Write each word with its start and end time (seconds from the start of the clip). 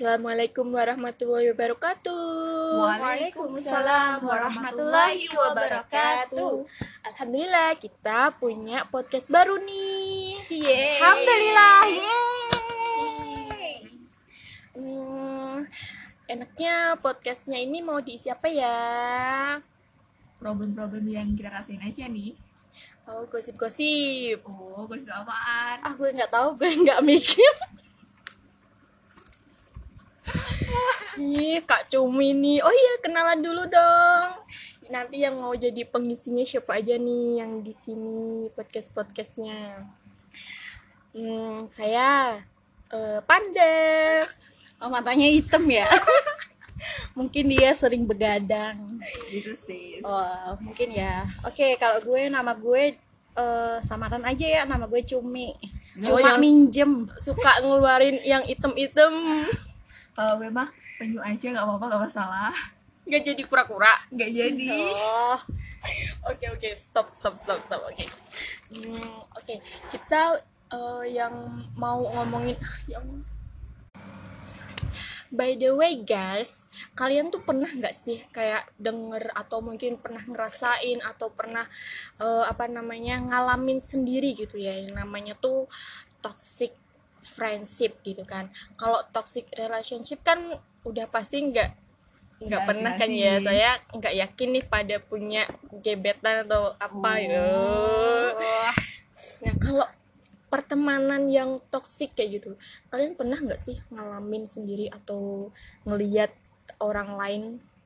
Assalamualaikum 0.00 0.72
warahmatullahi 0.72 1.52
wabarakatuh. 1.52 2.72
Waalaikumsalam 2.72 4.24
warahmatullahi 4.24 5.28
wabarakatuh. 5.28 6.64
Alhamdulillah 7.04 7.76
kita 7.76 8.32
punya 8.40 8.88
podcast 8.88 9.28
baru 9.28 9.60
nih. 9.60 10.40
Yeay. 10.48 11.04
Alhamdulillah. 11.04 11.80
Yeay. 11.92 13.76
Hmm, 14.72 15.68
enaknya 16.24 16.96
podcastnya 16.96 17.60
ini 17.60 17.84
mau 17.84 18.00
diisi 18.00 18.32
apa 18.32 18.48
ya? 18.48 18.80
Problem-problem 20.40 21.12
yang 21.12 21.36
kita 21.36 21.52
rasain 21.52 21.76
aja 21.84 22.08
nih. 22.08 22.40
Oh, 23.04 23.28
gosip-gosip. 23.28 24.48
Oh, 24.48 24.88
gosip 24.88 25.12
apaan? 25.12 25.84
Ah, 25.84 25.92
gue 25.92 26.08
nggak 26.08 26.32
tahu, 26.32 26.56
gue 26.56 26.88
nggak 26.88 27.04
mikir. 27.04 27.52
Ih, 31.20 31.60
Kak 31.68 31.84
Cumi 31.84 32.32
nih. 32.32 32.64
Oh 32.64 32.72
iya, 32.72 32.92
kenalan 33.04 33.44
dulu 33.44 33.68
dong. 33.68 34.28
Nanti 34.88 35.20
yang 35.20 35.36
mau 35.36 35.52
jadi 35.52 35.84
pengisinya 35.84 36.40
siapa 36.48 36.80
aja 36.80 36.96
nih 36.96 37.44
yang 37.44 37.60
di 37.60 37.76
sini 37.76 38.48
podcast-podcastnya. 38.56 39.84
Hmm, 41.12 41.68
saya 41.68 42.40
eh, 42.88 43.20
Panda. 43.28 43.76
Oh, 44.80 44.88
matanya 44.88 45.28
hitam 45.28 45.60
ya. 45.68 45.84
mungkin 47.18 47.52
dia 47.52 47.76
sering 47.76 48.08
begadang. 48.08 48.96
Gitu 49.28 49.52
sih. 49.52 50.00
Oh, 50.00 50.56
mungkin 50.64 50.96
ya. 50.96 51.28
Oke, 51.44 51.76
kalau 51.76 52.00
gue 52.00 52.32
nama 52.32 52.56
gue 52.56 52.96
eh, 53.36 53.76
samaran 53.84 54.24
aja 54.24 54.46
ya, 54.48 54.62
nama 54.64 54.88
gue 54.88 55.04
Cumi. 55.04 55.52
Oh, 56.00 56.16
Cuma 56.16 56.32
yang- 56.32 56.40
minjem. 56.40 57.12
Suka 57.20 57.60
ngeluarin 57.60 58.24
yang 58.24 58.40
item-item. 58.48 59.44
Kalau 60.20 60.36
gue 60.36 60.52
mah 60.52 60.68
penyu 61.00 61.16
aja 61.24 61.48
nggak 61.48 61.64
apa-apa 61.64 61.84
nggak 61.88 62.02
masalah. 62.04 62.52
Nggak 63.08 63.22
jadi 63.24 63.42
kura-kura. 63.48 63.88
Nggak 64.12 64.30
jadi. 64.36 64.76
Oh, 64.92 65.40
Oke 66.28 66.44
oke 66.52 66.68
stop 66.76 67.08
stop 67.08 67.32
stop 67.40 67.56
stop 67.64 67.80
oke 67.88 68.04
Hmm, 68.68 69.24
oke 69.32 69.54
kita 69.88 70.44
eh, 70.76 71.04
yang 71.08 71.64
mau 71.72 72.04
ngomongin 72.04 72.52
ya 72.84 73.00
Allah. 73.00 73.32
By 75.32 75.56
the 75.56 75.72
way 75.72 76.04
guys, 76.04 76.68
kalian 76.92 77.32
tuh 77.32 77.40
pernah 77.40 77.72
nggak 77.72 77.96
sih 77.96 78.20
kayak 78.28 78.68
denger 78.76 79.32
atau 79.32 79.64
mungkin 79.64 79.96
pernah 79.96 80.20
ngerasain 80.20 81.00
atau 81.00 81.32
pernah 81.32 81.64
eh, 82.20 82.44
apa 82.44 82.68
namanya 82.68 83.24
ngalamin 83.24 83.80
sendiri 83.80 84.36
gitu 84.36 84.60
ya 84.60 84.76
yang 84.76 85.00
namanya 85.00 85.32
tuh 85.32 85.64
toxic 86.20 86.76
friendship 87.22 88.00
gitu 88.02 88.24
kan. 88.26 88.48
Kalau 88.76 89.04
toxic 89.14 89.48
relationship 89.56 90.20
kan 90.24 90.60
udah 90.84 91.06
pasti 91.12 91.44
nggak 91.44 91.70
nggak 92.40 92.62
pernah 92.64 92.96
kan 92.96 93.10
ya 93.12 93.36
saya 93.36 93.76
nggak 93.92 94.14
yakin 94.16 94.48
nih 94.56 94.64
pada 94.64 94.96
punya 94.96 95.44
gebetan 95.84 96.48
atau 96.48 96.72
apa 96.80 97.20
ya 97.20 97.36
oh. 97.36 98.32
nah 99.44 99.54
kalau 99.60 99.84
pertemanan 100.48 101.28
yang 101.28 101.60
toksik 101.68 102.16
kayak 102.16 102.40
gitu 102.40 102.56
kalian 102.88 103.12
pernah 103.12 103.36
nggak 103.36 103.60
sih 103.60 103.76
ngalamin 103.92 104.48
sendiri 104.48 104.88
atau 104.88 105.52
ngeliat 105.84 106.32
orang 106.80 107.20
lain 107.20 107.42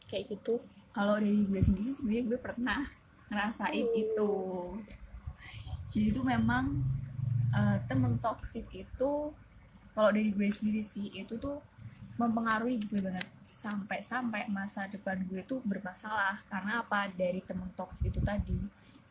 kayak 0.07 0.31
gitu 0.39 0.63
Kalau 0.95 1.19
dari 1.19 1.43
gue 1.51 1.59
sendiri 1.59 1.91
sebenarnya 1.91 2.23
gue 2.31 2.39
pernah 2.39 2.81
ngerasain 3.27 3.87
itu. 3.99 4.33
Jadi 5.91 6.07
itu 6.15 6.23
memang 6.23 6.87
eh, 7.55 7.79
temen 7.87 8.19
toksik 8.19 8.67
itu 8.75 9.31
kalau 9.95 10.11
dari 10.11 10.35
gue 10.35 10.51
sendiri 10.51 10.83
sih 10.83 11.07
itu 11.15 11.39
tuh 11.39 11.63
mempengaruhi 12.19 12.83
gue 12.83 12.99
banget. 12.99 13.27
Sampai-sampai 13.47 14.51
masa 14.51 14.91
depan 14.91 15.23
gue 15.25 15.41
tuh 15.47 15.63
bermasalah. 15.65 16.43
Karena 16.51 16.83
apa? 16.83 17.09
Dari 17.15 17.41
temen 17.47 17.71
toksik 17.79 18.11
itu 18.11 18.21
tadi. 18.21 18.59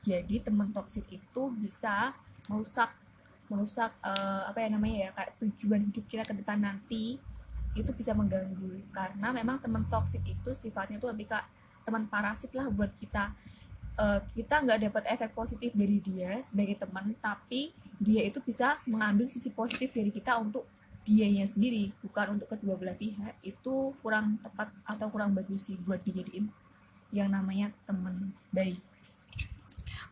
Jadi 0.04 0.44
temen 0.44 0.70
toksik 0.76 1.08
itu 1.08 1.44
bisa 1.56 2.12
merusak 2.52 2.92
merusak 3.48 3.92
eh, 4.04 4.44
apa 4.50 4.60
ya 4.60 4.68
namanya 4.72 4.98
ya 5.08 5.10
kayak 5.16 5.32
tujuan 5.40 5.82
hidup 5.92 6.06
kita 6.08 6.24
ke 6.28 6.34
depan 6.36 6.60
nanti 6.60 7.18
itu 7.74 7.92
bisa 7.96 8.12
mengganggu. 8.12 8.84
Karena 8.92 9.32
memang 9.32 9.64
temen 9.64 9.88
toksik 9.88 10.24
itu 10.28 10.52
sifatnya 10.52 11.00
tuh 11.00 11.16
lebih 11.16 11.32
kayak 11.32 11.48
teman 11.84 12.08
parasit 12.08 12.52
lah 12.56 12.68
buat 12.72 12.92
kita 13.00 13.36
Eh, 13.94 14.20
kita 14.34 14.66
nggak 14.66 14.90
dapat 14.90 15.04
efek 15.14 15.38
positif 15.38 15.70
dari 15.78 16.02
dia 16.02 16.42
sebagai 16.42 16.82
teman 16.82 17.14
tapi 17.22 17.70
dia 18.02 18.26
itu 18.26 18.42
bisa 18.42 18.82
mengambil 18.90 19.30
sisi 19.30 19.54
positif 19.54 19.94
dari 19.94 20.10
kita 20.10 20.34
untuk 20.42 20.66
dianya 21.06 21.46
sendiri 21.46 21.94
bukan 22.02 22.42
untuk 22.42 22.50
kedua 22.50 22.74
belah 22.74 22.98
pihak. 22.98 23.38
Itu 23.46 23.94
kurang 24.02 24.42
tepat 24.42 24.74
atau 24.82 25.14
kurang 25.14 25.38
bagus 25.38 25.70
sih 25.70 25.78
buat 25.78 26.02
dijadiin 26.02 26.50
yang 27.14 27.30
namanya 27.30 27.70
teman 27.86 28.34
baik. 28.50 28.82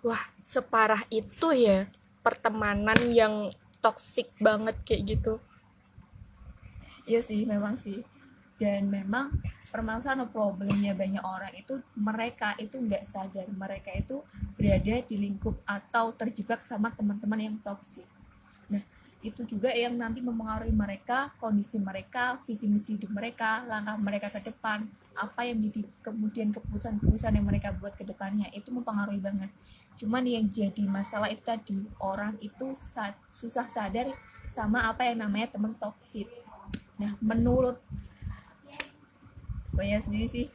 Wah 0.06 0.30
separah 0.46 1.02
itu 1.10 1.50
ya 1.58 1.90
pertemanan 2.22 3.02
yang 3.10 3.50
toksik 3.82 4.30
banget 4.38 4.78
kayak 4.86 5.18
gitu. 5.18 5.34
Iya 7.10 7.26
sih, 7.26 7.50
memang 7.50 7.82
sih. 7.82 8.06
Dan 8.62 8.94
memang 8.94 9.42
permasalahan 9.74 10.30
atau 10.30 10.30
problemnya 10.30 10.94
banyak 10.94 11.26
orang 11.26 11.50
itu 11.58 11.82
mereka 11.98 12.54
itu 12.62 12.78
nggak 12.78 13.02
sadar 13.02 13.50
mereka 13.50 13.90
itu 13.98 14.22
berada 14.54 15.02
di 15.02 15.16
lingkup 15.18 15.58
atau 15.66 16.14
terjebak 16.14 16.62
sama 16.62 16.94
teman-teman 16.94 17.42
yang 17.42 17.58
toksik. 17.66 18.06
Nah, 18.70 18.86
itu 19.26 19.42
juga 19.50 19.74
yang 19.74 19.98
nanti 19.98 20.22
mempengaruhi 20.22 20.70
mereka, 20.70 21.34
kondisi 21.42 21.82
mereka, 21.82 22.38
visi 22.46 22.70
misi 22.70 23.02
hidup 23.02 23.10
mereka, 23.10 23.66
langkah 23.66 23.98
mereka 23.98 24.30
ke 24.30 24.46
depan, 24.46 24.86
apa 25.18 25.42
yang 25.42 25.58
menjadi 25.58 25.82
kemudian 26.06 26.54
keputusan-keputusan 26.54 27.34
yang 27.34 27.46
mereka 27.50 27.74
buat 27.74 27.98
ke 27.98 28.06
depannya 28.06 28.46
itu 28.54 28.70
mempengaruhi 28.70 29.18
banget. 29.18 29.50
Cuman 29.98 30.22
yang 30.30 30.46
jadi 30.46 30.86
masalah 30.86 31.34
itu 31.34 31.42
tadi 31.42 31.82
orang 31.98 32.38
itu 32.46 32.78
sa- 32.78 33.18
susah 33.34 33.66
sadar 33.66 34.14
sama 34.46 34.86
apa 34.86 35.10
yang 35.10 35.26
namanya 35.26 35.58
teman 35.58 35.74
toksik. 35.82 36.30
Nah, 37.02 37.18
menurut 37.22 37.82
saya 39.82 39.98
sendiri 39.98 40.28
sih 40.30 40.46